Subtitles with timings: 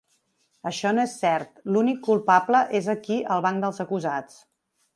[0.69, 4.45] Això no és cert, l’únic culpable és aquí al banc dels acusats.